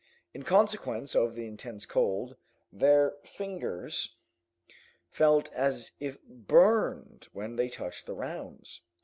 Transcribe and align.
In 0.33 0.41
consequence 0.41 1.13
of 1.15 1.35
the 1.35 1.45
intense 1.45 1.85
cold, 1.85 2.35
their 2.73 3.17
fingers 3.23 4.15
felt 5.11 5.53
as 5.53 5.91
if 5.99 6.17
burned 6.23 7.27
when 7.33 7.55
they 7.55 7.69
touched 7.69 8.07
the 8.07 8.15
rounds. 8.15 8.81